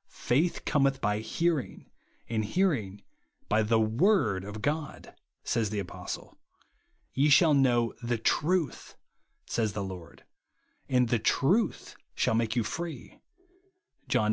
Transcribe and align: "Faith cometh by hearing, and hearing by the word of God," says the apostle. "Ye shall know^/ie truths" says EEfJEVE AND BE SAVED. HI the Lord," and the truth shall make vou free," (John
"Faith 0.26 0.64
cometh 0.64 1.00
by 1.00 1.20
hearing, 1.20 1.88
and 2.28 2.44
hearing 2.46 3.04
by 3.48 3.62
the 3.62 3.78
word 3.78 4.42
of 4.42 4.60
God," 4.60 5.14
says 5.44 5.70
the 5.70 5.78
apostle. 5.78 6.36
"Ye 7.12 7.28
shall 7.28 7.54
know^/ie 7.54 8.24
truths" 8.24 8.96
says 9.46 9.70
EEfJEVE 9.70 9.70
AND 9.70 9.70
BE 9.70 9.70
SAVED. 9.70 9.70
HI 9.70 9.72
the 9.78 9.84
Lord," 9.84 10.24
and 10.96 11.08
the 11.10 11.18
truth 11.20 11.96
shall 12.16 12.34
make 12.34 12.54
vou 12.54 12.64
free," 12.64 13.20
(John 14.08 14.32